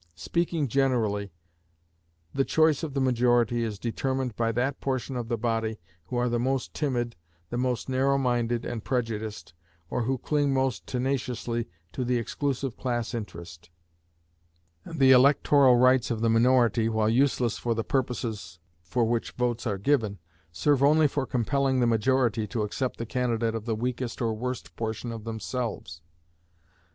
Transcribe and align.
Speaking 0.15 0.67
generally, 0.67 1.31
the 2.33 2.43
choice 2.43 2.81
of 2.81 2.95
the 2.95 2.99
majority 2.99 3.61
is 3.63 3.77
determined 3.77 4.35
by 4.35 4.51
that 4.53 4.81
portion 4.81 5.15
of 5.15 5.27
the 5.27 5.37
body 5.37 5.77
who 6.05 6.15
are 6.17 6.27
the 6.27 6.39
most 6.39 6.73
timid, 6.73 7.15
the 7.51 7.57
most 7.59 7.87
narrow 7.87 8.17
minded 8.17 8.65
and 8.65 8.83
prejudiced, 8.83 9.53
or 9.91 10.01
who 10.01 10.17
cling 10.17 10.55
most 10.55 10.87
tenaciously 10.87 11.69
to 11.91 12.03
the 12.03 12.17
exclusive 12.17 12.75
class 12.77 13.13
interest; 13.13 13.69
and 14.85 14.99
the 14.99 15.11
electoral 15.11 15.77
rights 15.77 16.09
of 16.09 16.21
the 16.21 16.31
minority, 16.31 16.89
while 16.89 17.07
useless 17.07 17.59
for 17.59 17.75
the 17.75 17.83
purposes 17.83 18.57
for 18.81 19.05
which 19.05 19.33
votes 19.33 19.67
are 19.67 19.77
given, 19.77 20.17
serve 20.51 20.81
only 20.81 21.07
for 21.07 21.27
compelling 21.27 21.79
the 21.79 21.85
majority 21.85 22.47
to 22.47 22.63
accept 22.63 22.97
the 22.97 23.05
candidate 23.05 23.53
of 23.53 23.65
the 23.65 23.75
weakest 23.75 24.19
or 24.19 24.33
worst 24.33 24.75
portion 24.75 25.11
of 25.11 25.25
themselves. 25.25 26.01